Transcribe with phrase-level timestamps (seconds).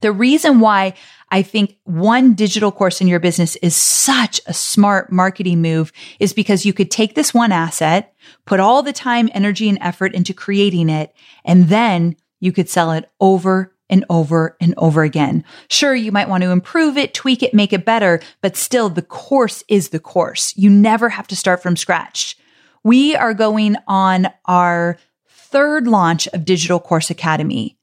[0.00, 0.94] The reason why
[1.30, 6.32] I think one digital course in your business is such a smart marketing move is
[6.32, 8.14] because you could take this one asset,
[8.44, 11.14] put all the time, energy, and effort into creating it,
[11.44, 15.44] and then you could sell it over and over and over again.
[15.68, 19.02] Sure, you might want to improve it, tweak it, make it better, but still the
[19.02, 20.52] course is the course.
[20.56, 22.36] You never have to start from scratch.
[22.84, 27.75] We are going on our third launch of Digital Course Academy.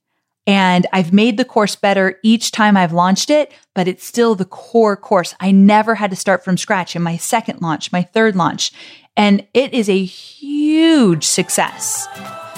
[0.46, 4.45] And I've made the course better each time I've launched it, but it's still the
[4.45, 5.36] core course.
[5.40, 8.72] I never had to start from scratch in my second launch, my third launch.
[9.16, 12.08] And it is a huge success.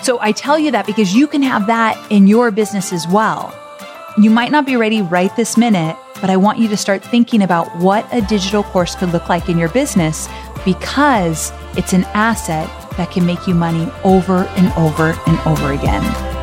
[0.01, 3.53] So I tell you that because you can have that in your business as well.
[4.17, 7.43] You might not be ready right this minute, but I want you to start thinking
[7.43, 10.29] about what a digital course could look like in your business
[10.63, 16.34] because it's an asset that can make you money over and over and over again.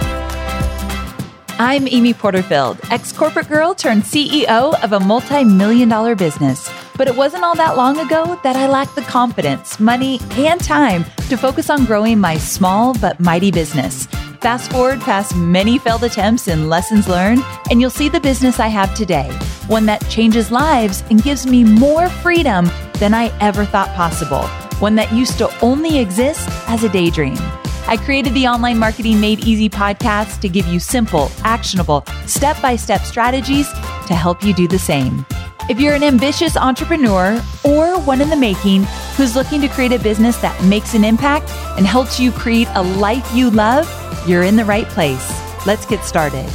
[1.64, 6.68] I'm Amy Porterfield, ex corporate girl turned CEO of a multi million dollar business.
[6.96, 11.04] But it wasn't all that long ago that I lacked the confidence, money, and time
[11.28, 14.06] to focus on growing my small but mighty business.
[14.40, 18.66] Fast forward past many failed attempts and lessons learned, and you'll see the business I
[18.66, 19.30] have today
[19.68, 24.42] one that changes lives and gives me more freedom than I ever thought possible,
[24.80, 27.38] one that used to only exist as a daydream.
[27.88, 32.76] I created the Online Marketing Made Easy podcast to give you simple, actionable, step by
[32.76, 33.68] step strategies
[34.06, 35.26] to help you do the same.
[35.68, 38.84] If you're an ambitious entrepreneur or one in the making
[39.16, 42.82] who's looking to create a business that makes an impact and helps you create a
[42.82, 43.88] life you love,
[44.28, 45.30] you're in the right place.
[45.66, 46.48] Let's get started.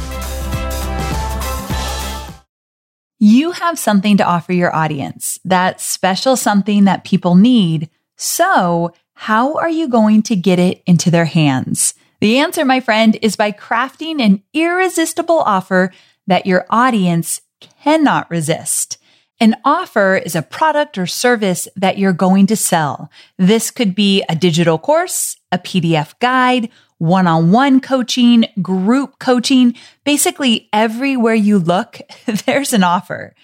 [3.18, 7.90] You have something to offer your audience, that special something that people need.
[8.16, 11.92] So, how are you going to get it into their hands?
[12.20, 15.92] The answer, my friend, is by crafting an irresistible offer
[16.28, 17.40] that your audience
[17.82, 18.96] cannot resist.
[19.40, 23.10] An offer is a product or service that you're going to sell.
[23.36, 29.74] This could be a digital course, a PDF guide, one-on-one coaching, group coaching.
[30.04, 31.98] Basically, everywhere you look,
[32.46, 33.34] there's an offer.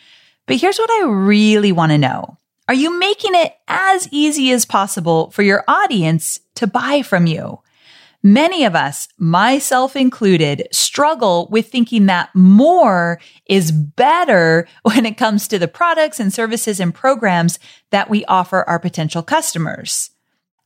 [0.46, 2.38] But here's what I really want to know.
[2.66, 7.60] Are you making it as easy as possible for your audience to buy from you?
[8.22, 15.46] Many of us, myself included, struggle with thinking that more is better when it comes
[15.48, 17.58] to the products and services and programs
[17.90, 20.10] that we offer our potential customers.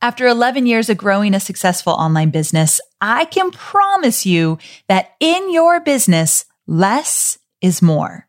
[0.01, 5.51] After 11 years of growing a successful online business, I can promise you that in
[5.51, 8.28] your business, less is more.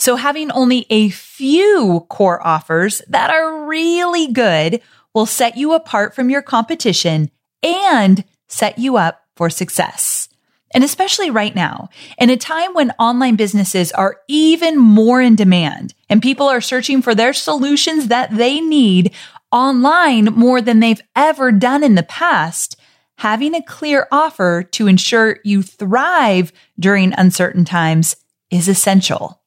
[0.00, 4.80] So having only a few core offers that are really good
[5.12, 7.30] will set you apart from your competition
[7.62, 10.30] and set you up for success.
[10.72, 15.92] And especially right now, in a time when online businesses are even more in demand
[16.08, 19.12] and people are searching for their solutions that they need
[19.52, 22.74] online more than they've ever done in the past,
[23.18, 28.16] having a clear offer to ensure you thrive during uncertain times
[28.50, 29.39] is essential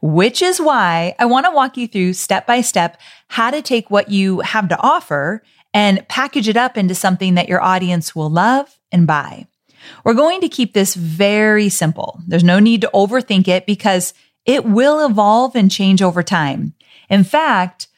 [0.00, 3.90] which is why I want to walk you through step by step how to take
[3.90, 5.42] what you have to offer
[5.72, 9.46] and package it up into something that your audience will love and buy.
[10.04, 12.20] We're going to keep this very simple.
[12.26, 14.14] There's no need to overthink it because
[14.44, 16.74] it will evolve and change over time.
[17.08, 17.88] In fact,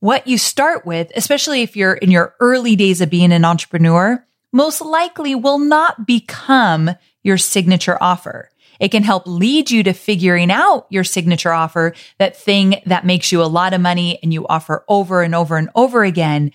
[0.00, 4.24] what you start with, especially if you're in your early days of being an entrepreneur,
[4.52, 6.90] most likely will not become
[7.22, 8.50] your signature offer.
[8.82, 13.30] It can help lead you to figuring out your signature offer, that thing that makes
[13.30, 16.50] you a lot of money and you offer over and over and over again.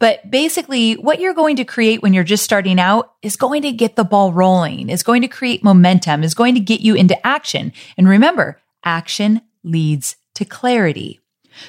[0.00, 3.70] But basically, what you're going to create when you're just starting out is going to
[3.70, 7.24] get the ball rolling, is going to create momentum, is going to get you into
[7.24, 7.72] action.
[7.96, 11.20] And remember, action leads to clarity.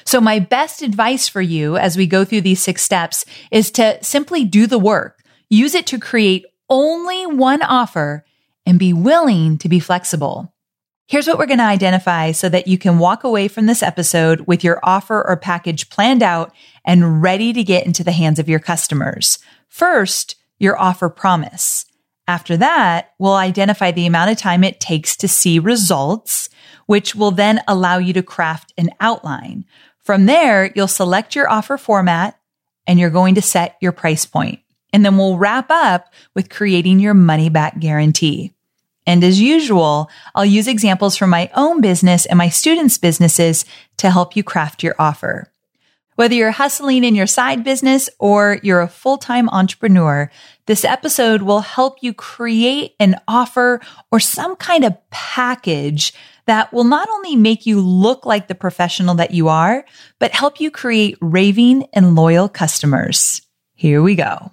[0.04, 4.02] So my best advice for you as we go through these six steps is to
[4.02, 5.22] simply do the work.
[5.48, 8.24] Use it to create only one offer
[8.70, 10.54] and be willing to be flexible.
[11.08, 14.42] Here's what we're going to identify so that you can walk away from this episode
[14.46, 18.48] with your offer or package planned out and ready to get into the hands of
[18.48, 19.40] your customers.
[19.66, 21.84] First, your offer promise.
[22.28, 26.48] After that, we'll identify the amount of time it takes to see results,
[26.86, 29.64] which will then allow you to craft an outline.
[29.98, 32.38] From there, you'll select your offer format
[32.86, 34.60] and you're going to set your price point.
[34.92, 38.54] And then we'll wrap up with creating your money back guarantee.
[39.10, 43.64] And as usual, I'll use examples from my own business and my students' businesses
[43.96, 45.52] to help you craft your offer.
[46.14, 50.30] Whether you're hustling in your side business or you're a full-time entrepreneur,
[50.66, 53.80] this episode will help you create an offer
[54.12, 56.14] or some kind of package
[56.46, 59.84] that will not only make you look like the professional that you are,
[60.20, 63.42] but help you create raving and loyal customers.
[63.74, 64.52] Here we go.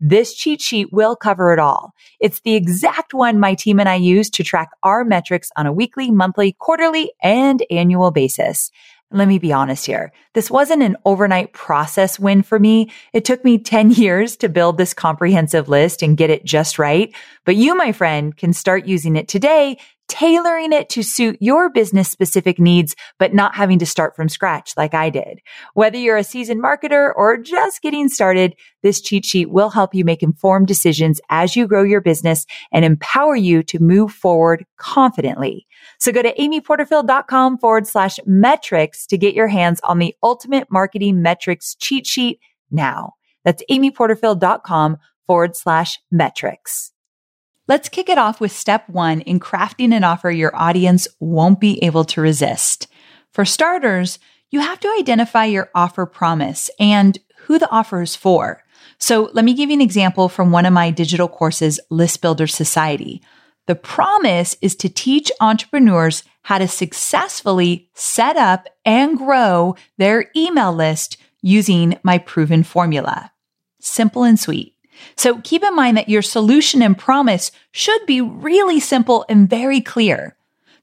[0.00, 1.92] this cheat sheet will cover it all.
[2.20, 5.72] It's the exact one my team and I use to track our metrics on a
[5.72, 8.70] weekly, monthly, quarterly, and annual basis.
[9.10, 10.12] Let me be honest here.
[10.34, 12.90] This wasn't an overnight process win for me.
[13.14, 17.14] It took me 10 years to build this comprehensive list and get it just right.
[17.44, 19.78] But you, my friend, can start using it today
[20.08, 24.72] tailoring it to suit your business specific needs, but not having to start from scratch
[24.76, 25.40] like I did.
[25.74, 30.04] Whether you're a seasoned marketer or just getting started, this cheat sheet will help you
[30.04, 35.66] make informed decisions as you grow your business and empower you to move forward confidently.
[35.98, 41.22] So go to amyporterfield.com forward slash metrics to get your hands on the ultimate marketing
[41.22, 42.40] metrics cheat sheet
[42.70, 43.14] now.
[43.44, 46.92] That's amyporterfield.com forward slash metrics.
[47.66, 51.82] Let's kick it off with step one in crafting an offer your audience won't be
[51.84, 52.88] able to resist.
[53.32, 54.18] For starters,
[54.50, 58.62] you have to identify your offer promise and who the offer is for.
[58.98, 62.46] So let me give you an example from one of my digital courses, List Builder
[62.46, 63.22] Society.
[63.68, 70.72] The promise is to teach entrepreneurs how to successfully set up and grow their email
[70.72, 73.30] list using my proven formula.
[73.78, 74.74] Simple and sweet.
[75.18, 79.82] So keep in mind that your solution and promise should be really simple and very
[79.82, 80.34] clear.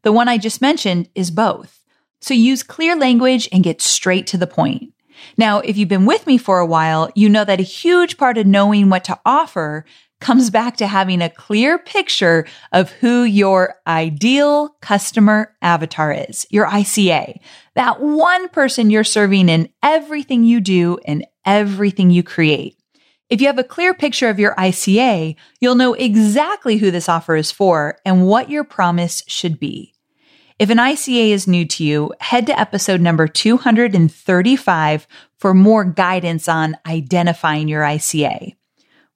[0.04, 1.84] The one I just mentioned is both.
[2.22, 4.94] So use clear language and get straight to the point.
[5.38, 8.38] Now, if you've been with me for a while, you know that a huge part
[8.38, 9.86] of knowing what to offer
[10.26, 16.66] comes back to having a clear picture of who your ideal customer avatar is, your
[16.66, 17.40] ICA,
[17.76, 22.76] that one person you're serving in everything you do and everything you create.
[23.30, 27.36] If you have a clear picture of your ICA, you'll know exactly who this offer
[27.36, 29.94] is for and what your promise should be.
[30.58, 35.08] If an ICA is new to you, head to episode number 235
[35.38, 38.56] for more guidance on identifying your ICA.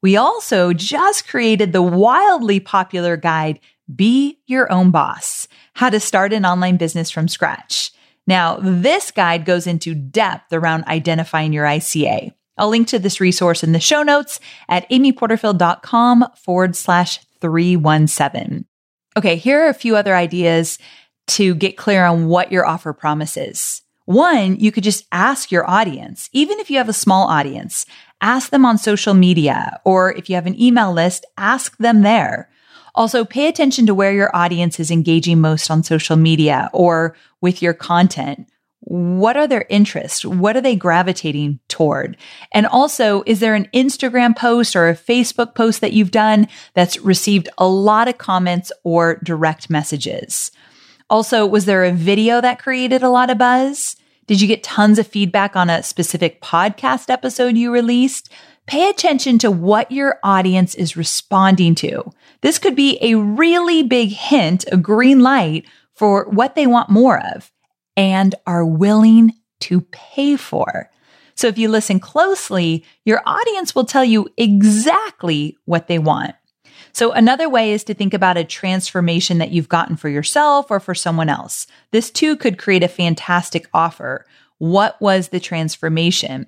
[0.02, 3.60] We also just created the wildly popular guide,
[3.94, 7.92] Be Your Own Boss, how to start an online business from scratch.
[8.26, 12.32] Now, this guide goes into depth around identifying your ICA.
[12.58, 18.66] I'll link to this resource in the show notes at amyporterfield.com forward slash 317.
[19.18, 20.78] Okay, here are a few other ideas
[21.28, 23.82] to get clear on what your offer promises.
[24.06, 27.86] One, you could just ask your audience, even if you have a small audience,
[28.22, 32.50] ask them on social media, or if you have an email list, ask them there.
[32.96, 37.62] Also, pay attention to where your audience is engaging most on social media or with
[37.62, 38.48] your content
[38.82, 40.26] what are their interests?
[40.26, 42.18] What are they gravitating toward?
[42.52, 47.00] And also, is there an Instagram post or a Facebook post that you've done that's
[47.00, 50.52] received a lot of comments or direct messages?
[51.10, 53.96] Also, was there a video that created a lot of buzz?
[54.30, 58.32] Did you get tons of feedback on a specific podcast episode you released?
[58.68, 62.04] Pay attention to what your audience is responding to.
[62.42, 67.20] This could be a really big hint, a green light for what they want more
[67.34, 67.52] of
[67.98, 70.92] and are willing to pay for.
[71.34, 76.36] So if you listen closely, your audience will tell you exactly what they want.
[76.94, 80.80] So another way is to think about a transformation that you've gotten for yourself or
[80.80, 81.68] for someone else.
[81.92, 84.26] This too could create a fantastic offer.
[84.58, 86.46] What was the transformation?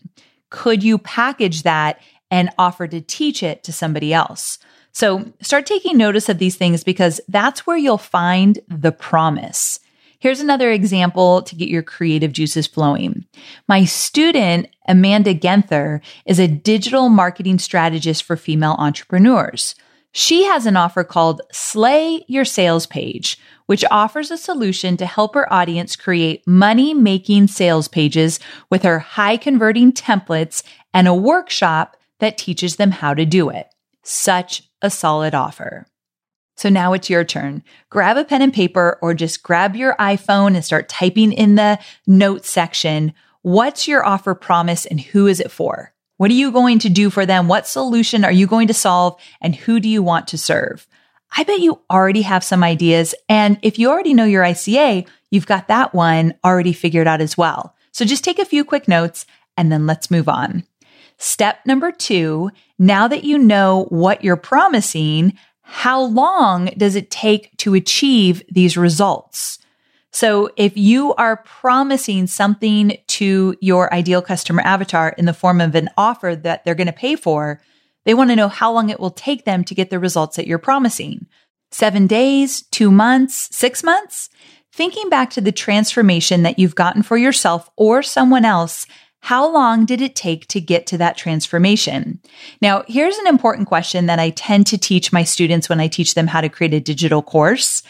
[0.49, 4.57] Could you package that and offer to teach it to somebody else?
[4.91, 9.79] So start taking notice of these things because that's where you'll find the promise.
[10.19, 13.25] Here's another example to get your creative juices flowing.
[13.67, 19.73] My student, Amanda Genther, is a digital marketing strategist for female entrepreneurs.
[20.13, 25.33] She has an offer called Slay Your Sales Page, which offers a solution to help
[25.35, 28.39] her audience create money making sales pages
[28.69, 30.63] with her high converting templates
[30.93, 33.67] and a workshop that teaches them how to do it.
[34.03, 35.87] Such a solid offer.
[36.57, 37.63] So now it's your turn.
[37.89, 41.79] Grab a pen and paper or just grab your iPhone and start typing in the
[42.05, 43.13] notes section
[43.43, 45.93] What's your offer promise and who is it for?
[46.21, 47.47] What are you going to do for them?
[47.47, 50.85] What solution are you going to solve and who do you want to serve?
[51.35, 53.15] I bet you already have some ideas.
[53.27, 57.39] And if you already know your ICA, you've got that one already figured out as
[57.39, 57.75] well.
[57.91, 59.25] So just take a few quick notes
[59.57, 60.63] and then let's move on.
[61.17, 67.57] Step number two, now that you know what you're promising, how long does it take
[67.57, 69.57] to achieve these results?
[70.11, 75.73] So if you are promising something to your ideal customer avatar in the form of
[75.75, 77.61] an offer that they're going to pay for,
[78.03, 80.47] they want to know how long it will take them to get the results that
[80.47, 81.27] you're promising.
[81.71, 84.29] Seven days, two months, six months?
[84.73, 88.85] Thinking back to the transformation that you've gotten for yourself or someone else,
[89.21, 92.19] how long did it take to get to that transformation?
[92.61, 96.15] Now, here's an important question that I tend to teach my students when I teach
[96.15, 97.83] them how to create a digital course.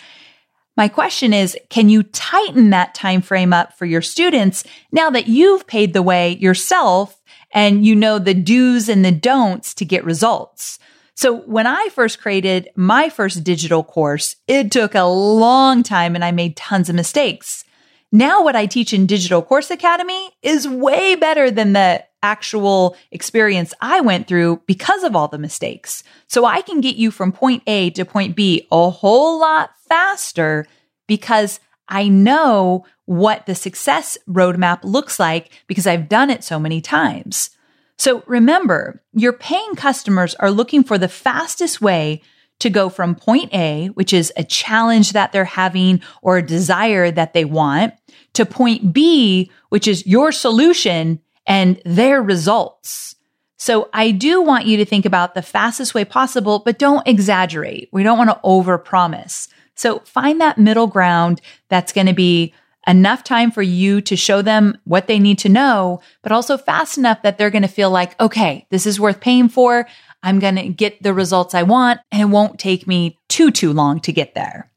[0.77, 5.27] My question is, can you tighten that time frame up for your students now that
[5.27, 7.21] you've paid the way yourself
[7.53, 10.79] and you know the do's and the don'ts to get results.
[11.15, 16.23] So when I first created my first digital course, it took a long time and
[16.23, 17.63] I made tons of mistakes.
[18.11, 23.73] Now what I teach in Digital Course Academy is way better than the actual experience
[23.81, 26.03] I went through because of all the mistakes.
[26.27, 30.65] So I can get you from point A to point B a whole lot faster
[31.05, 36.79] because I know what the success roadmap looks like because I've done it so many
[36.79, 37.49] times.
[37.97, 42.21] So remember, your paying customers are looking for the fastest way
[42.59, 47.11] to go from point A, which is a challenge that they're having or a desire
[47.11, 47.93] that they want,
[48.33, 53.15] to point B, which is your solution and their results.
[53.57, 57.89] So I do want you to think about the fastest way possible, but don't exaggerate.
[57.91, 59.49] We don't want to overpromise.
[59.75, 62.53] So find that middle ground that's going to be
[62.87, 66.97] enough time for you to show them what they need to know, but also fast
[66.97, 69.87] enough that they're going to feel like, okay, this is worth paying for.
[70.23, 73.73] I'm going to get the results I want and it won't take me too, too
[73.73, 74.71] long to get there.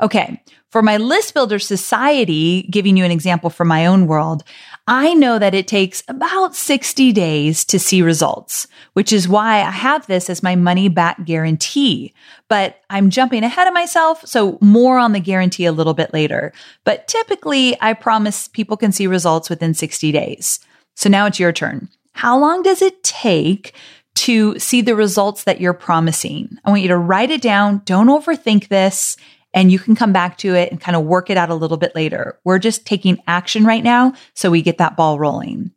[0.00, 0.42] Okay.
[0.70, 4.42] For my list builder society, giving you an example from my own world,
[4.88, 9.70] I know that it takes about 60 days to see results, which is why I
[9.70, 12.14] have this as my money back guarantee.
[12.48, 16.52] But I'm jumping ahead of myself, so more on the guarantee a little bit later.
[16.84, 20.60] But typically, I promise people can see results within 60 days.
[20.94, 21.88] So now it's your turn.
[22.12, 23.74] How long does it take
[24.14, 26.58] to see the results that you're promising?
[26.64, 27.82] I want you to write it down.
[27.84, 29.16] Don't overthink this
[29.56, 31.78] and you can come back to it and kind of work it out a little
[31.78, 32.38] bit later.
[32.44, 35.72] We're just taking action right now so we get that ball rolling.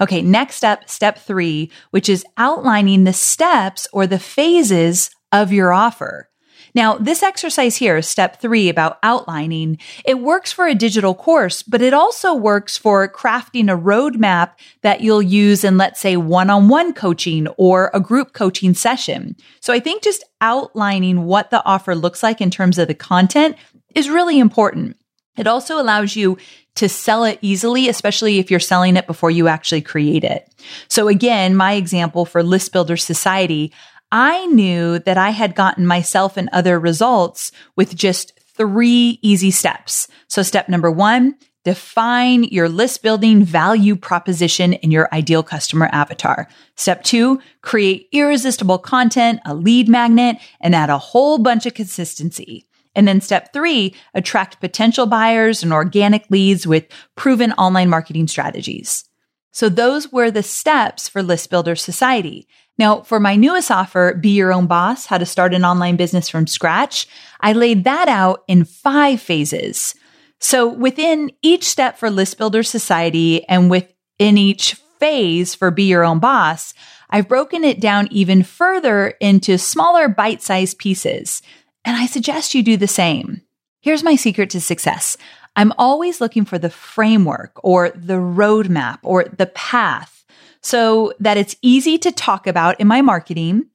[0.00, 5.72] Okay, next up, step three, which is outlining the steps or the phases of your
[5.72, 6.28] offer.
[6.74, 11.80] Now, this exercise here, step three about outlining, it works for a digital course, but
[11.80, 14.50] it also works for crafting a roadmap
[14.82, 19.36] that you'll use in, let's say, one-on-one coaching or a group coaching session.
[19.60, 23.56] So I think just outlining what the offer looks like in terms of the content
[23.94, 24.96] is really important.
[25.36, 26.38] It also allows you
[26.76, 30.52] to sell it easily, especially if you're selling it before you actually create it.
[30.88, 33.72] So again, my example for List Builder Society,
[34.14, 40.06] I knew that I had gotten myself and other results with just three easy steps.
[40.28, 46.46] So step number one, define your list building value proposition in your ideal customer avatar.
[46.76, 52.68] Step two, create irresistible content, a lead magnet, and add a whole bunch of consistency.
[52.94, 59.06] And then step three, attract potential buyers and organic leads with proven online marketing strategies.
[59.50, 62.46] So those were the steps for List Builder Society.
[62.76, 66.28] Now, for my newest offer, Be Your Own Boss, how to start an online business
[66.28, 67.06] from scratch,
[67.40, 69.94] I laid that out in five phases.
[70.40, 76.04] So within each step for List Builder Society and within each phase for Be Your
[76.04, 76.74] Own Boss,
[77.10, 81.42] I've broken it down even further into smaller bite sized pieces.
[81.84, 83.42] And I suggest you do the same.
[83.80, 85.16] Here's my secret to success.
[85.54, 90.23] I'm always looking for the framework or the roadmap or the path
[90.64, 93.66] so that it's easy to talk about in my marketing.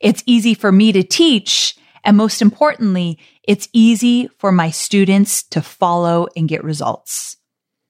[0.00, 1.76] It's easy for me to teach.
[2.04, 7.36] And most importantly, it's easy for my students to follow and get results.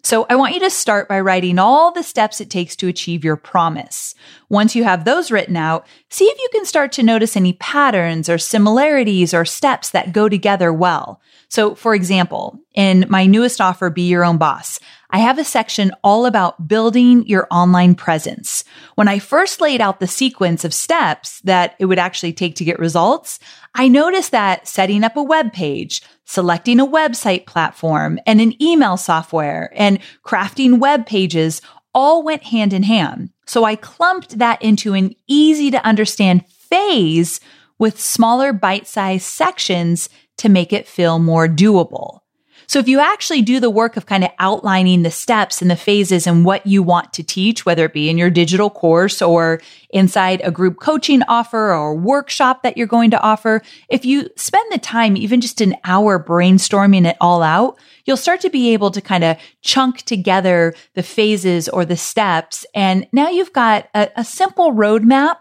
[0.03, 3.25] So I want you to start by writing all the steps it takes to achieve
[3.25, 4.15] your promise.
[4.49, 8.29] Once you have those written out, see if you can start to notice any patterns
[8.29, 11.21] or similarities or steps that go together well.
[11.49, 14.79] So for example, in my newest offer, Be Your Own Boss,
[15.11, 18.65] I have a section all about building your online presence.
[18.97, 22.65] When I first laid out the sequence of steps that it would actually take to
[22.65, 23.39] get results,
[23.75, 28.97] I noticed that setting up a web page, selecting a website platform and an email
[28.97, 31.63] software and crafting web pages
[31.95, 33.31] all went hand in hand.
[33.47, 37.41] So I clumped that into an easy to understand phase
[37.79, 40.09] with smaller bite sized sections
[40.39, 42.21] to make it feel more doable.
[42.67, 45.77] So if you actually do the work of kind of outlining the steps and the
[45.77, 49.61] phases and what you want to teach, whether it be in your digital course or
[49.91, 54.71] inside a group coaching offer or workshop that you're going to offer, if you spend
[54.73, 58.91] the time, even just an hour brainstorming it all out, you'll start to be able
[58.91, 62.67] to kind of chunk together the phases or the steps.
[62.75, 65.37] And now you've got a, a simple roadmap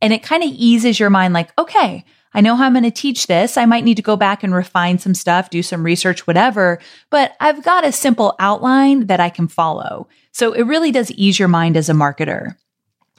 [0.00, 2.04] and it kind of eases your mind like, okay,
[2.34, 3.56] I know how I'm going to teach this.
[3.56, 6.78] I might need to go back and refine some stuff, do some research, whatever,
[7.10, 10.08] but I've got a simple outline that I can follow.
[10.32, 12.54] So it really does ease your mind as a marketer.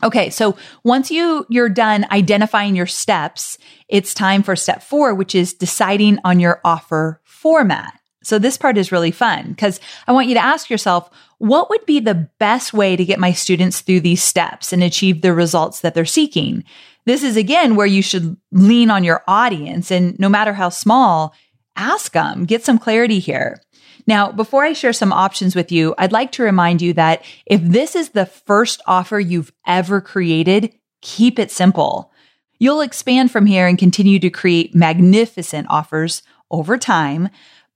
[0.02, 0.30] Okay.
[0.30, 3.58] So once you, you're done identifying your steps,
[3.90, 7.94] it's time for step four, which is deciding on your offer format.
[8.24, 11.86] So this part is really fun because I want you to ask yourself, what would
[11.86, 15.82] be the best way to get my students through these steps and achieve the results
[15.82, 16.64] that they're seeking?
[17.10, 21.34] This is again where you should lean on your audience and no matter how small,
[21.76, 23.60] ask them, get some clarity here.
[24.06, 27.64] Now, before I share some options with you, I'd like to remind you that if
[27.64, 32.12] this is the first offer you've ever created, keep it simple.
[32.60, 37.30] You'll expand from here and continue to create magnificent offers over time.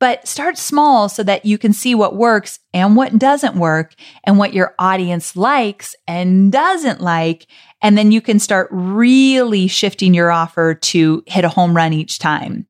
[0.03, 3.95] But start small so that you can see what works and what doesn't work
[4.25, 7.47] and what your audience likes and doesn't like.
[7.81, 12.19] And then you can start really shifting your offer to hit a home run each
[12.19, 12.67] time.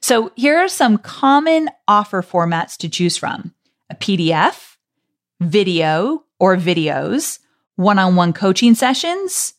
[0.00, 3.52] So here are some common offer formats to choose from
[3.90, 4.78] a PDF,
[5.38, 7.40] video or videos,
[7.76, 9.52] one on one coaching sessions,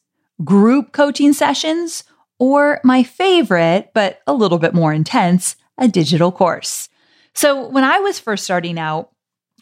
[0.44, 2.04] group coaching sessions,
[2.40, 6.88] or my favorite, but a little bit more intense, a digital course.
[7.34, 9.10] So when I was first starting out,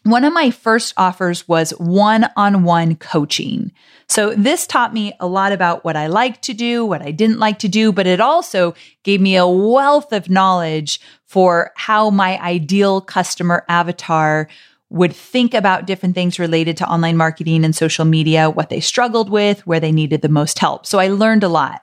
[0.04, 3.72] one of my first offers was one on one coaching.
[4.08, 7.40] So this taught me a lot about what I liked to do, what I didn't
[7.40, 12.40] like to do, but it also gave me a wealth of knowledge for how my
[12.42, 14.48] ideal customer avatar
[14.90, 19.30] would think about different things related to online marketing and social media, what they struggled
[19.30, 20.86] with, where they needed the most help.
[20.86, 21.82] So I learned a lot.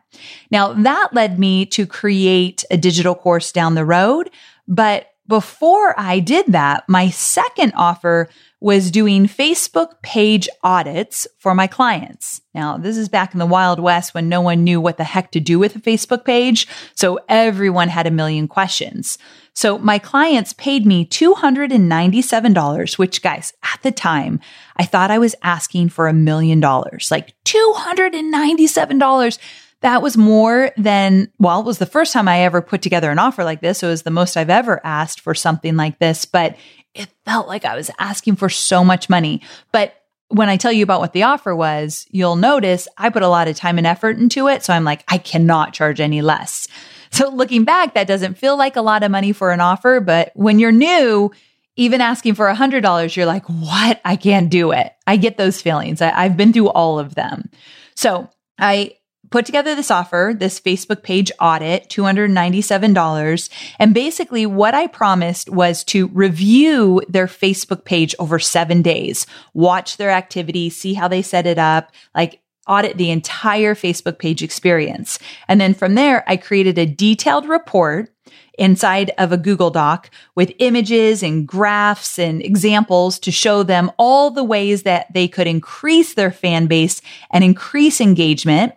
[0.50, 4.30] Now that led me to create a digital course down the road.
[4.66, 8.28] But before I did that, my second offer
[8.60, 12.40] was doing Facebook page audits for my clients.
[12.54, 15.30] Now, this is back in the Wild West when no one knew what the heck
[15.32, 16.66] to do with a Facebook page.
[16.94, 19.18] So everyone had a million questions.
[19.56, 24.38] So my clients paid me $297, which guys, at the time,
[24.76, 29.38] I thought I was asking for a million dollars, like $297.
[29.80, 33.18] That was more than, well, it was the first time I ever put together an
[33.18, 33.78] offer like this.
[33.78, 36.56] So it was the most I've ever asked for something like this, but
[36.94, 39.40] it felt like I was asking for so much money.
[39.72, 39.94] But
[40.28, 43.48] when I tell you about what the offer was, you'll notice I put a lot
[43.48, 44.64] of time and effort into it.
[44.64, 46.66] So I'm like, I cannot charge any less.
[47.10, 50.32] So looking back, that doesn't feel like a lot of money for an offer, but
[50.34, 51.30] when you're new,
[51.76, 54.00] even asking for a hundred dollars, you're like, what?
[54.04, 54.92] I can't do it.
[55.06, 56.02] I get those feelings.
[56.02, 57.50] I, I've been through all of them.
[57.94, 58.94] So I
[59.30, 63.48] put together this offer, this Facebook page audit, $297.
[63.78, 69.96] And basically what I promised was to review their Facebook page over seven days, watch
[69.96, 75.18] their activity, see how they set it up, like audit the entire Facebook page experience.
[75.48, 78.12] And then from there, I created a detailed report
[78.58, 84.30] inside of a Google Doc with images and graphs and examples to show them all
[84.30, 88.72] the ways that they could increase their fan base and increase engagement.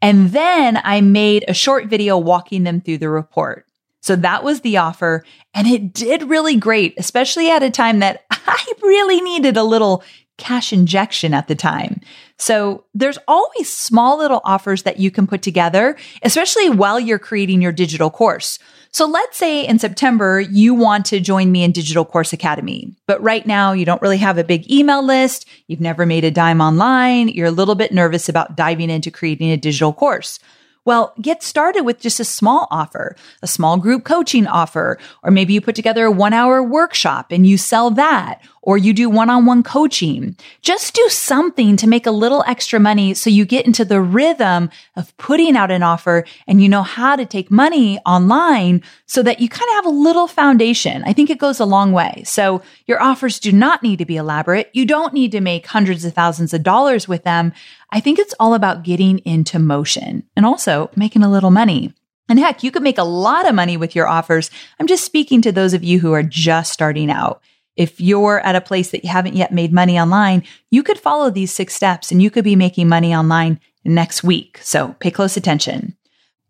[0.00, 3.66] And then I made a short video walking them through the report.
[4.00, 8.24] So that was the offer and it did really great, especially at a time that
[8.30, 10.02] I really needed a little
[10.38, 12.00] cash injection at the time.
[12.38, 17.60] So there's always small little offers that you can put together, especially while you're creating
[17.60, 18.58] your digital course.
[18.98, 23.22] So let's say in September, you want to join me in Digital Course Academy, but
[23.22, 25.46] right now you don't really have a big email list.
[25.68, 27.28] You've never made a dime online.
[27.28, 30.40] You're a little bit nervous about diving into creating a digital course.
[30.84, 35.52] Well, get started with just a small offer, a small group coaching offer, or maybe
[35.52, 39.30] you put together a one hour workshop and you sell that, or you do one
[39.30, 40.36] on one coaching.
[40.60, 44.68] Just do something to make a little extra money so you get into the rhythm
[44.94, 49.40] of putting out an offer and you know how to take money online so that
[49.40, 51.02] you kind of have a little foundation.
[51.06, 52.22] I think it goes a long way.
[52.26, 54.68] So your offers do not need to be elaborate.
[54.74, 57.54] You don't need to make hundreds of thousands of dollars with them.
[57.90, 61.94] I think it's all about getting into motion and also making a little money.
[62.28, 64.50] And heck, you could make a lot of money with your offers.
[64.78, 67.40] I'm just speaking to those of you who are just starting out.
[67.78, 71.30] If you're at a place that you haven't yet made money online, you could follow
[71.30, 74.58] these six steps and you could be making money online next week.
[74.62, 75.96] So pay close attention.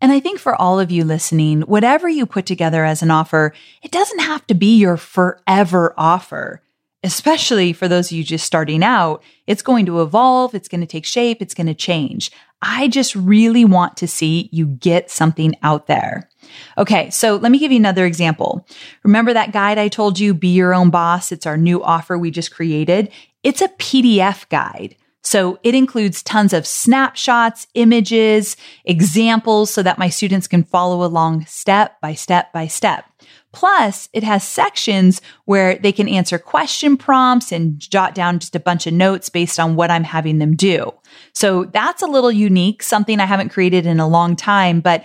[0.01, 3.53] And I think for all of you listening, whatever you put together as an offer,
[3.83, 6.63] it doesn't have to be your forever offer.
[7.03, 10.87] Especially for those of you just starting out, it's going to evolve, it's going to
[10.87, 12.31] take shape, it's going to change.
[12.61, 16.29] I just really want to see you get something out there.
[16.77, 18.67] Okay, so let me give you another example.
[19.03, 21.31] Remember that guide I told you, Be Your Own Boss?
[21.31, 23.11] It's our new offer we just created.
[23.43, 24.95] It's a PDF guide.
[25.23, 31.45] So it includes tons of snapshots, images, examples so that my students can follow along
[31.45, 33.08] step by step by step.
[33.51, 38.59] Plus, it has sections where they can answer question prompts and jot down just a
[38.59, 40.93] bunch of notes based on what I'm having them do.
[41.33, 45.03] So that's a little unique, something I haven't created in a long time, but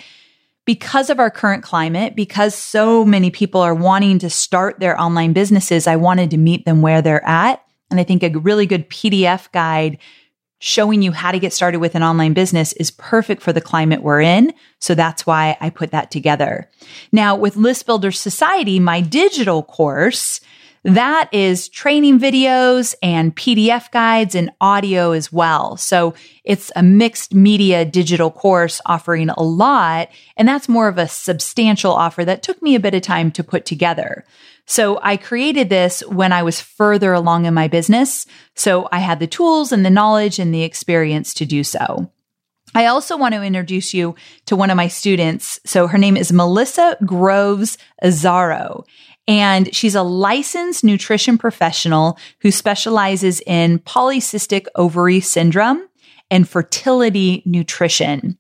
[0.67, 5.33] because of our current climate, because so many people are wanting to start their online
[5.33, 7.63] businesses, I wanted to meet them where they're at.
[7.91, 9.99] And I think a really good PDF guide
[10.65, 14.03] showing you how to get started with an online business is perfect for the climate
[14.03, 14.51] we're in.
[14.79, 16.71] So that's why I put that together.
[17.13, 20.41] Now with List Builder Society, my digital course,
[20.83, 25.77] that is training videos and PDF guides and audio as well.
[25.77, 30.09] So it's a mixed media digital course offering a lot.
[30.39, 33.45] And that's more of a substantial offer that took me a bit of time to
[33.45, 34.25] put together.
[34.67, 38.27] So I created this when I was further along in my business.
[38.55, 42.11] So I had the tools and the knowledge and the experience to do so.
[42.75, 45.61] I also want to introduce you to one of my students.
[45.65, 48.85] So her name is Melissa Groves Azzaro.
[49.27, 55.87] And she's a licensed nutrition professional who specializes in polycystic ovary syndrome
[56.31, 58.37] and fertility nutrition.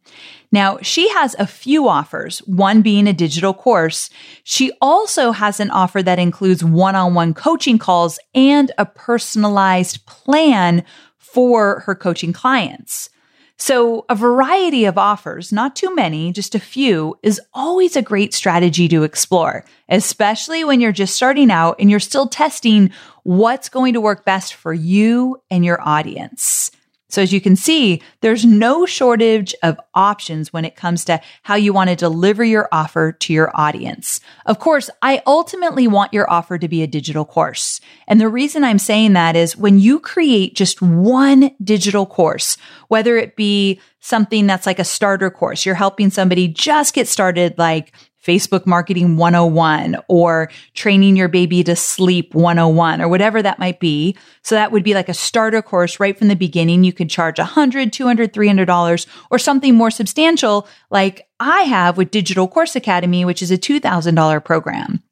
[0.54, 4.08] Now, she has a few offers, one being a digital course.
[4.44, 10.06] She also has an offer that includes one on one coaching calls and a personalized
[10.06, 10.84] plan
[11.18, 13.10] for her coaching clients.
[13.58, 18.32] So a variety of offers, not too many, just a few, is always a great
[18.32, 22.92] strategy to explore, especially when you're just starting out and you're still testing
[23.24, 26.70] what's going to work best for you and your audience.
[27.10, 31.54] So as you can see, there's no shortage of options when it comes to how
[31.54, 34.20] you want to deliver your offer to your audience.
[34.46, 37.80] Of course, I ultimately want your offer to be a digital course.
[38.08, 42.56] And the reason I'm saying that is when you create just one digital course,
[42.88, 47.56] whether it be something that's like a starter course, you're helping somebody just get started,
[47.58, 47.92] like
[48.24, 54.16] Facebook marketing 101 or training your baby to sleep 101 or whatever that might be.
[54.42, 56.84] So that would be like a starter course right from the beginning.
[56.84, 62.10] You could charge $100, $200, 300 dollars or something more substantial like I have with
[62.10, 65.02] Digital Course Academy, which is a $2,000 program.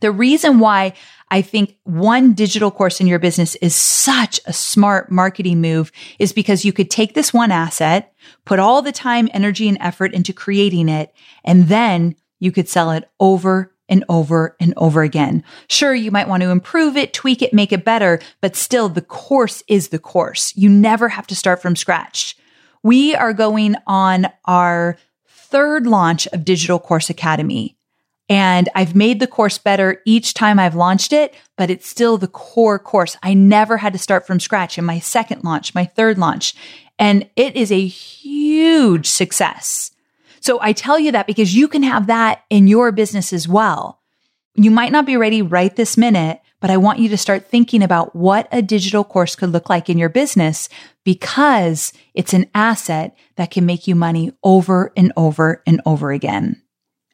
[0.00, 0.94] The reason why
[1.30, 6.32] I think one digital course in your business is such a smart marketing move is
[6.32, 8.12] because you could take this one asset,
[8.44, 11.12] put all the time, energy, and effort into creating it,
[11.44, 15.42] and then you could sell it over and over and over again.
[15.68, 19.02] Sure, you might want to improve it, tweak it, make it better, but still the
[19.02, 20.56] course is the course.
[20.56, 22.36] You never have to start from scratch.
[22.82, 27.76] We are going on our third launch of Digital Course Academy.
[28.28, 32.26] And I've made the course better each time I've launched it, but it's still the
[32.28, 33.18] core course.
[33.22, 36.54] I never had to start from scratch in my second launch, my third launch.
[36.98, 39.90] And it is a huge success.
[40.44, 44.02] So I tell you that because you can have that in your business as well.
[44.54, 47.82] You might not be ready right this minute, but I want you to start thinking
[47.82, 50.68] about what a digital course could look like in your business
[51.02, 56.60] because it's an asset that can make you money over and over and over again.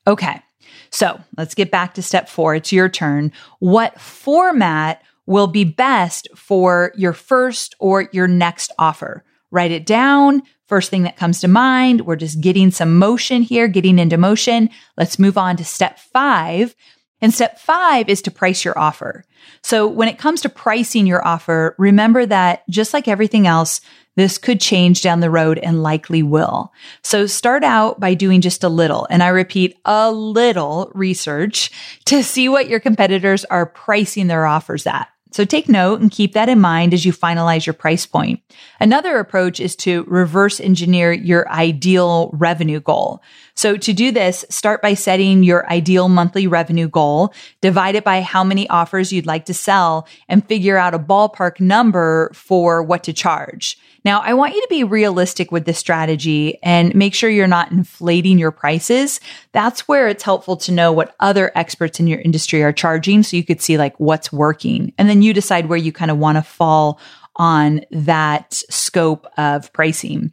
[0.09, 0.43] Okay.
[0.90, 2.57] So let's get back to step four.
[2.57, 3.31] It's your turn.
[3.61, 9.23] What format will be best for your first or your next offer?
[9.53, 13.67] Write it down, First thing that comes to mind, we're just getting some motion here,
[13.67, 14.71] getting into motion.
[14.97, 16.77] Let's move on to step five.
[17.21, 19.25] And step five is to price your offer.
[19.65, 23.81] So when it comes to pricing your offer, remember that just like everything else,
[24.15, 26.73] this could change down the road and likely will.
[27.03, 31.73] So start out by doing just a little, and I repeat, a little research
[32.05, 35.09] to see what your competitors are pricing their offers at.
[35.33, 38.40] So take note and keep that in mind as you finalize your price point.
[38.81, 43.23] Another approach is to reverse engineer your ideal revenue goal.
[43.55, 48.23] So to do this, start by setting your ideal monthly revenue goal, divide it by
[48.23, 53.05] how many offers you'd like to sell and figure out a ballpark number for what
[53.05, 53.79] to charge.
[54.05, 57.71] Now, I want you to be realistic with this strategy and make sure you're not
[57.71, 59.21] inflating your prices.
[59.53, 63.37] That's where it's helpful to know what other experts in your industry are charging so
[63.37, 64.93] you could see like what's working.
[64.97, 67.01] And then you decide where you kind of want to fall
[67.37, 70.33] on that scope of pricing.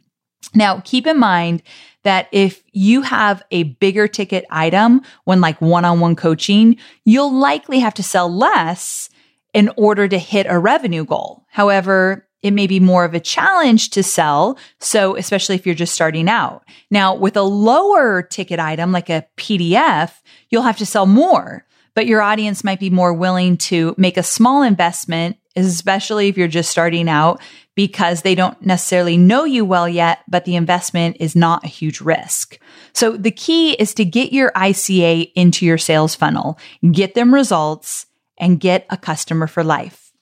[0.54, 1.62] Now, keep in mind
[2.04, 7.34] that if you have a bigger ticket item when like one on one coaching, you'll
[7.34, 9.10] likely have to sell less
[9.52, 11.44] in order to hit a revenue goal.
[11.48, 14.58] However, it may be more of a challenge to sell.
[14.80, 16.62] So, especially if you're just starting out.
[16.90, 20.12] Now, with a lower ticket item like a PDF,
[20.50, 24.22] you'll have to sell more, but your audience might be more willing to make a
[24.22, 27.40] small investment, especially if you're just starting out
[27.74, 32.00] because they don't necessarily know you well yet, but the investment is not a huge
[32.00, 32.58] risk.
[32.92, 36.58] So the key is to get your ICA into your sales funnel,
[36.90, 40.12] get them results and get a customer for life.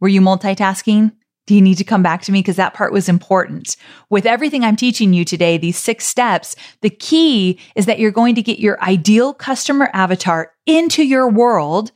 [0.00, 1.12] Were you multitasking?
[1.46, 2.40] Do you need to come back to me?
[2.40, 3.76] Because that part was important.
[4.08, 8.34] With everything I'm teaching you today, these six steps, the key is that you're going
[8.36, 11.90] to get your ideal customer avatar into your world,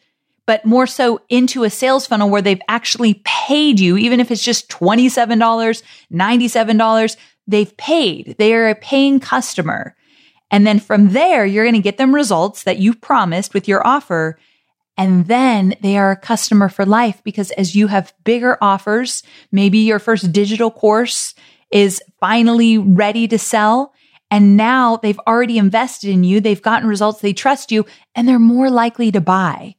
[0.47, 4.43] but more so into a sales funnel where they've actually paid you, even if it's
[4.43, 8.37] just $27, $97, they've paid.
[8.39, 9.95] They are a paying customer.
[10.51, 13.87] And then from there, you're going to get them results that you promised with your
[13.87, 14.39] offer.
[14.97, 19.79] And then they are a customer for life because as you have bigger offers, maybe
[19.79, 21.35] your first digital course
[21.71, 23.93] is finally ready to sell.
[24.31, 26.41] And now they've already invested in you.
[26.41, 27.21] They've gotten results.
[27.21, 29.75] They trust you and they're more likely to buy.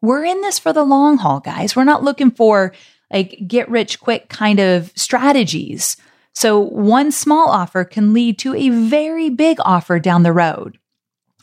[0.00, 1.76] We're in this for the long haul, guys.
[1.76, 2.74] We're not looking for
[3.12, 5.96] like get rich quick kind of strategies.
[6.34, 10.78] So one small offer can lead to a very big offer down the road.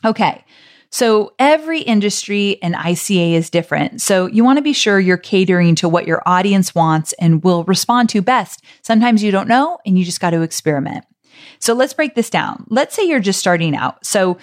[0.04, 0.44] Okay.
[0.92, 4.02] So every industry and ICA is different.
[4.02, 7.64] So you want to be sure you're catering to what your audience wants and will
[7.64, 8.62] respond to best.
[8.82, 11.06] Sometimes you don't know and you just got to experiment.
[11.60, 12.66] So let's break this down.
[12.68, 14.04] Let's say you're just starting out.
[14.04, 14.36] So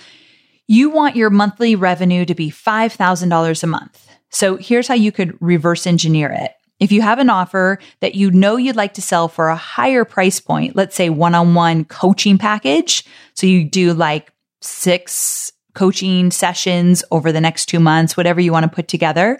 [0.67, 4.09] you want your monthly revenue to be $5,000 a month.
[4.31, 6.53] So here's how you could reverse engineer it.
[6.79, 10.03] If you have an offer that you know you'd like to sell for a higher
[10.03, 13.05] price point, let's say one on one coaching package.
[13.35, 14.31] So you do like
[14.61, 19.39] six coaching sessions over the next two months, whatever you want to put together.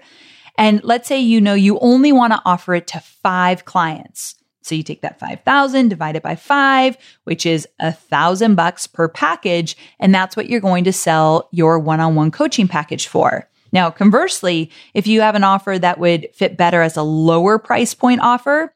[0.57, 4.35] And let's say you know you only want to offer it to five clients.
[4.61, 9.07] So you take that 5,000, divide it by five, which is a thousand bucks per
[9.07, 9.75] package.
[9.99, 13.49] And that's what you're going to sell your one-on-one coaching package for.
[13.71, 17.93] Now, conversely, if you have an offer that would fit better as a lower price
[17.93, 18.73] point offer,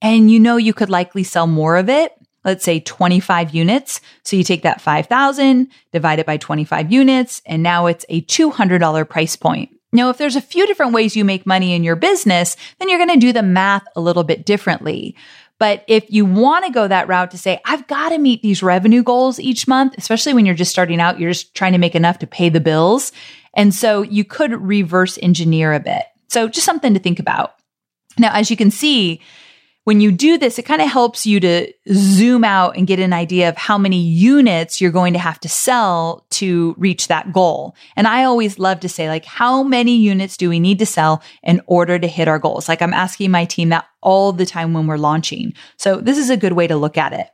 [0.00, 2.12] and you know you could likely sell more of it,
[2.44, 4.00] let's say 25 units.
[4.22, 9.08] So you take that 5,000, divide it by 25 units, and now it's a $200
[9.08, 9.70] price point.
[9.92, 12.98] Now, if there's a few different ways you make money in your business, then you're
[12.98, 15.14] going to do the math a little bit differently.
[15.60, 18.62] But if you want to go that route to say, I've got to meet these
[18.62, 21.94] revenue goals each month, especially when you're just starting out, you're just trying to make
[21.94, 23.12] enough to pay the bills.
[23.54, 26.02] And so you could reverse engineer a bit.
[26.28, 27.54] So just something to think about.
[28.18, 29.20] Now, as you can see,
[29.84, 33.12] when you do this, it kind of helps you to zoom out and get an
[33.12, 37.76] idea of how many units you're going to have to sell to reach that goal.
[37.94, 41.22] And I always love to say, like, how many units do we need to sell
[41.42, 42.68] in order to hit our goals?
[42.68, 45.52] Like, I'm asking my team that all the time when we're launching.
[45.76, 47.28] So this is a good way to look at it.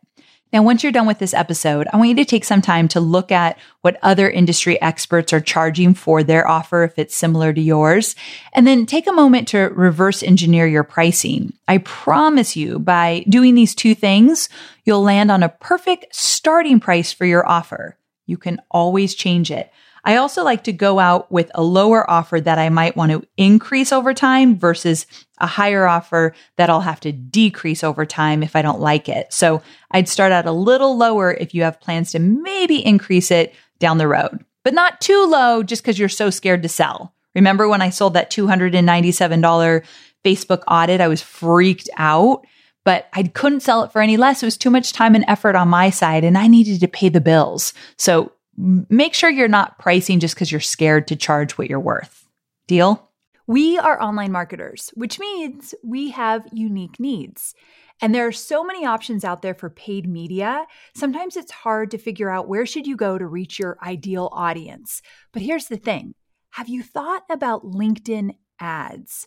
[0.52, 3.00] Now, once you're done with this episode, I want you to take some time to
[3.00, 7.60] look at what other industry experts are charging for their offer if it's similar to
[7.60, 8.16] yours,
[8.52, 11.52] and then take a moment to reverse engineer your pricing.
[11.68, 14.48] I promise you, by doing these two things,
[14.84, 17.96] you'll land on a perfect starting price for your offer.
[18.26, 19.70] You can always change it.
[20.04, 23.26] I also like to go out with a lower offer that I might want to
[23.36, 25.06] increase over time versus
[25.38, 29.32] a higher offer that I'll have to decrease over time if I don't like it.
[29.32, 33.54] So I'd start out a little lower if you have plans to maybe increase it
[33.78, 37.14] down the road, but not too low just because you're so scared to sell.
[37.34, 39.84] Remember when I sold that $297
[40.24, 41.00] Facebook audit?
[41.00, 42.44] I was freaked out,
[42.84, 44.42] but I couldn't sell it for any less.
[44.42, 47.08] It was too much time and effort on my side and I needed to pay
[47.08, 47.72] the bills.
[47.96, 52.27] So make sure you're not pricing just because you're scared to charge what you're worth.
[52.66, 53.09] Deal?
[53.46, 57.55] We are online marketers, which means we have unique needs.
[58.01, 60.66] And there are so many options out there for paid media.
[60.94, 65.03] Sometimes it's hard to figure out where should you go to reach your ideal audience.
[65.33, 66.14] But here's the thing.
[66.51, 69.27] Have you thought about LinkedIn ads?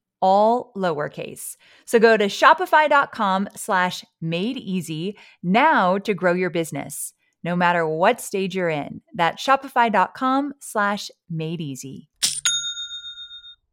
[0.21, 1.57] all lowercase.
[1.85, 8.21] So go to shopify.com slash made easy now to grow your business, no matter what
[8.21, 9.01] stage you're in.
[9.13, 12.09] That's shopify.com slash made easy.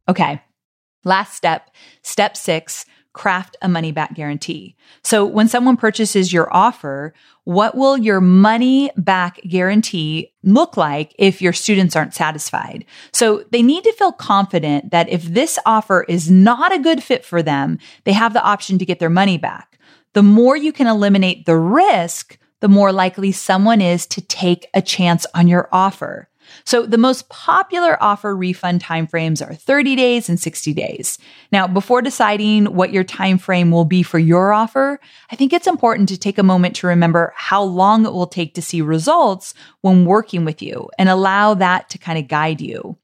[0.07, 0.41] Okay.
[1.05, 1.69] Last step,
[2.01, 2.85] step six,
[3.19, 4.77] craft a money back guarantee.
[5.03, 11.41] So when someone purchases your offer, what will your money back guarantee look like if
[11.41, 12.85] your students aren't satisfied?
[13.11, 17.25] So they need to feel confident that if this offer is not a good fit
[17.25, 19.77] for them, they have the option to get their money back.
[20.13, 24.81] The more you can eliminate the risk, the more likely someone is to take a
[24.81, 26.29] chance on your offer.
[26.65, 31.17] So the most popular offer refund timeframes are 30 days and 60 days.
[31.51, 34.99] Now, before deciding what your time frame will be for your offer,
[35.31, 38.53] I think it's important to take a moment to remember how long it will take
[38.55, 42.97] to see results when working with you and allow that to kind of guide you.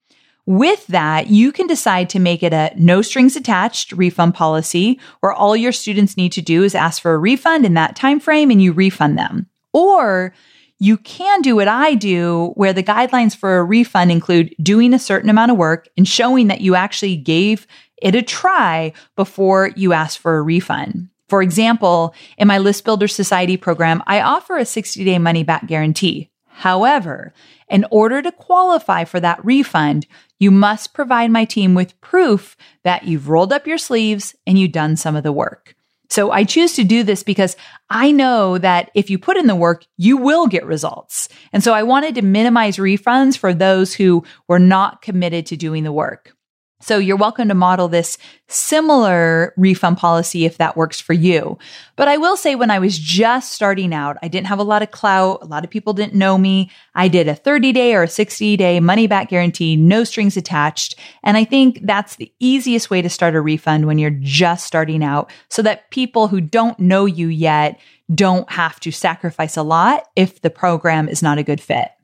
[0.47, 5.33] With that, you can decide to make it a no strings attached refund policy where
[5.33, 8.51] all your students need to do is ask for a refund in that time frame
[8.51, 9.47] and you refund them.
[9.73, 10.33] Or
[10.79, 14.99] you can do what I do, where the guidelines for a refund include doing a
[14.99, 17.65] certain amount of work and showing that you actually gave
[18.01, 21.09] it a try before you ask for a refund.
[21.27, 25.65] For example, in my List Builder Society program, I offer a 60 day money back
[25.65, 26.29] guarantee.
[26.47, 27.33] However,
[27.69, 30.07] in order to qualify for that refund,
[30.39, 34.71] you must provide my team with proof that you've rolled up your sleeves and you've
[34.71, 35.74] done some of the work.
[36.09, 37.55] So I choose to do this because
[37.89, 41.29] I know that if you put in the work, you will get results.
[41.51, 45.83] And so I wanted to minimize refunds for those who were not committed to doing
[45.83, 46.35] the work.
[46.81, 48.17] So you're welcome to model this
[48.49, 51.57] similar refund policy if that works for you.
[51.95, 54.81] But I will say when I was just starting out, I didn't have a lot
[54.81, 55.39] of clout.
[55.41, 56.69] A lot of people didn't know me.
[56.93, 60.99] I did a 30 day or a 60 day money back guarantee, no strings attached.
[61.23, 65.01] And I think that's the easiest way to start a refund when you're just starting
[65.01, 67.79] out so that people who don't know you yet
[68.13, 71.94] don't have to sacrifice a lot if the program is not a good fit.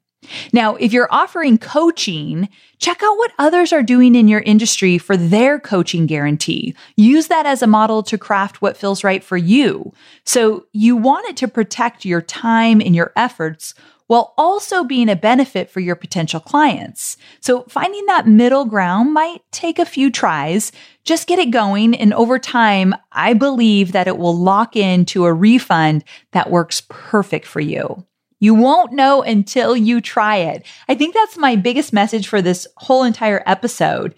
[0.54, 5.18] Now, if you're offering coaching, check out what others are doing in your industry for
[5.18, 6.76] their coaching guarantee.
[6.96, 9.94] Use that as a model to craft what feels right for you.
[10.24, 13.74] So you want it to protect your time and your efforts
[14.08, 17.16] while also being a benefit for your potential clients.
[17.40, 20.74] So finding that middle ground might take a few tries.
[21.06, 21.96] Just get it going.
[21.96, 26.04] And over time, I believe that it will lock into a refund
[26.34, 28.06] that works perfect for you.
[28.42, 30.66] You won't know until you try it.
[30.90, 34.14] I think that's my biggest message for this whole entire episode.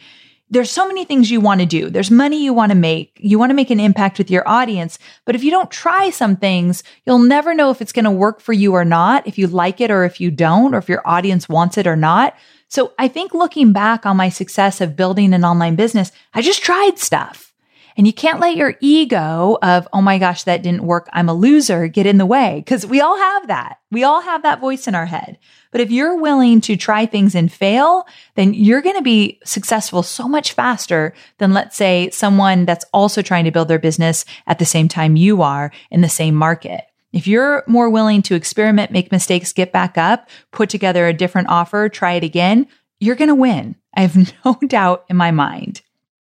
[0.50, 1.90] there's so many things you want to do.
[1.90, 3.18] There's money you want to make.
[3.20, 5.00] You want to make an impact with your audience.
[5.26, 8.40] But if you don't try some things, you'll never know if it's going to work
[8.40, 11.02] for you or not, if you like it or if you don't, or if your
[11.06, 12.36] audience wants it or not.
[12.68, 16.64] So I think looking back on my success of building an online business, I just
[16.64, 17.53] tried stuff.
[17.96, 21.10] And you can't let your ego of, oh my gosh, that didn't work.
[21.14, 22.64] I'm a loser get in the way.
[22.66, 23.80] Cause we all have that.
[23.92, 25.38] We all have that voice in our head.
[25.72, 30.04] But if you're willing to try things and fail, then you're going to be successful
[30.04, 34.60] so much faster than let's say someone that's also trying to build their business at
[34.60, 36.84] the same time you are in the same market.
[37.12, 41.50] If you're more willing to experiment, make mistakes, get back up, put together a different
[41.50, 42.68] offer, try it again,
[43.00, 43.76] you're going to win.
[43.96, 45.82] I have no doubt in my mind.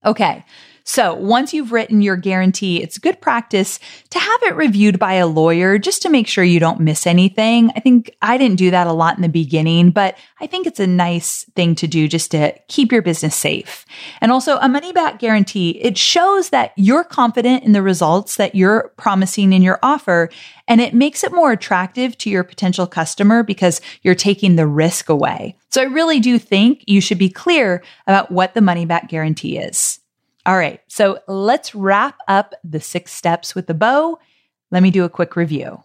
[0.05, 0.45] Okay.
[0.89, 3.81] So once you've written your guarantee, it's good practice
[4.11, 7.73] to have it reviewed by a lawyer just to make sure you don't miss anything.
[7.75, 10.79] I think I didn't do that a lot in the beginning, but I think it's
[10.79, 13.85] a nice thing to do just to keep your business safe.
[14.21, 18.55] And also a money back guarantee, it shows that you're confident in the results that
[18.55, 20.31] you're promising in your offer.
[20.69, 25.09] And it makes it more attractive to your potential customer because you're taking the risk
[25.09, 25.57] away.
[25.71, 29.59] So I really do think you should be clear about what the money back guarantee
[29.59, 29.99] is.
[30.47, 30.81] All right.
[30.87, 34.19] So let's wrap up the six steps with the bow.
[34.71, 35.83] Let me do a quick review.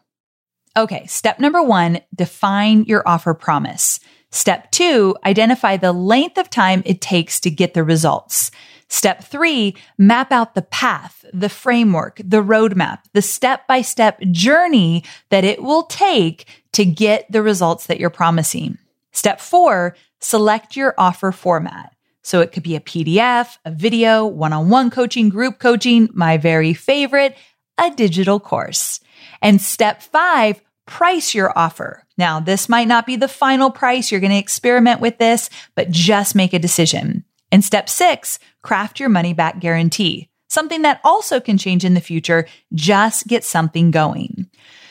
[0.78, 1.06] Okay.
[1.08, 4.00] Step number one, define your offer promise.
[4.30, 8.52] Step two, identify the length of time it takes to get the results.
[8.88, 15.04] Step three, map out the path, the framework, the roadmap, the step by step journey
[15.30, 18.78] that it will take to get the results that you're promising.
[19.12, 21.94] Step four, select your offer format.
[22.24, 26.38] So it could be a PDF, a video, one on one coaching, group coaching, my
[26.38, 27.36] very favorite,
[27.78, 29.00] a digital course.
[29.42, 32.04] And step five, price your offer.
[32.18, 34.12] Now, this might not be the final price.
[34.12, 37.26] You're going to experiment with this, but just make a decision.
[37.52, 40.30] And step six, craft your money back guarantee.
[40.50, 42.48] Something that also can change in the future.
[42.74, 44.50] Just get something going.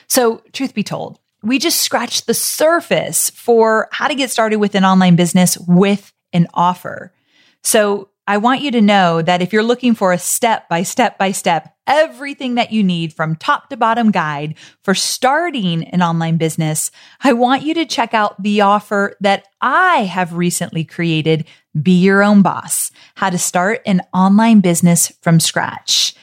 [0.08, 4.74] So truth be told, we just scratched the surface for how to get started with
[4.74, 7.12] an online business with an offer.
[7.62, 11.18] So I want you to know that if you're looking for a step by step
[11.18, 14.54] by step, everything that you need from top to bottom guide
[14.84, 16.92] for starting an online business,
[17.24, 21.44] I want you to check out the offer that I have recently created,
[21.82, 26.14] Be Your Own Boss, how to start an online business from scratch.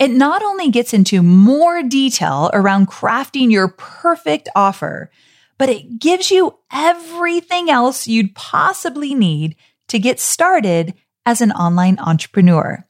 [0.00, 5.08] It not only gets into more detail around crafting your perfect offer,
[5.56, 9.54] but it gives you everything else you'd possibly need
[9.88, 10.94] to get started
[11.26, 12.84] as an online entrepreneur.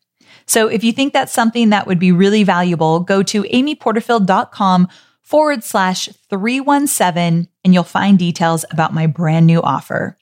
[0.46, 4.88] So if you think that's something that would be really valuable, go to amyporterfield.com
[5.22, 10.18] forward slash 317 and you'll find details about my brand new offer.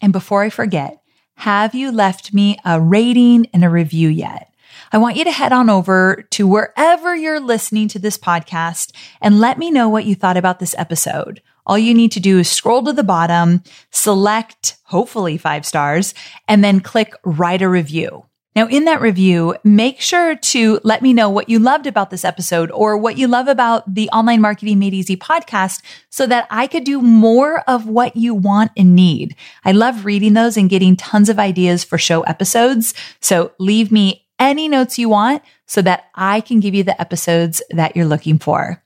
[0.00, 1.02] And before I forget,
[1.34, 4.52] have you left me a rating and a review yet?
[4.90, 9.40] I want you to head on over to wherever you're listening to this podcast and
[9.40, 11.42] let me know what you thought about this episode.
[11.68, 16.14] All you need to do is scroll to the bottom, select hopefully five stars,
[16.48, 18.24] and then click write a review.
[18.56, 22.24] Now, in that review, make sure to let me know what you loved about this
[22.24, 26.66] episode or what you love about the Online Marketing Made Easy podcast so that I
[26.66, 29.36] could do more of what you want and need.
[29.64, 32.94] I love reading those and getting tons of ideas for show episodes.
[33.20, 37.62] So leave me any notes you want so that I can give you the episodes
[37.70, 38.82] that you're looking for.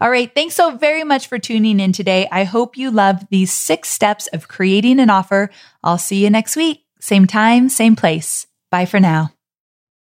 [0.00, 0.32] All right.
[0.34, 2.28] Thanks so very much for tuning in today.
[2.30, 5.50] I hope you love these six steps of creating an offer.
[5.82, 6.84] I'll see you next week.
[7.00, 8.46] Same time, same place.
[8.70, 9.35] Bye for now.